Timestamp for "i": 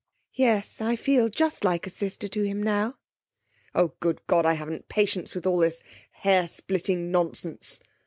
0.81-0.95, 4.47-4.53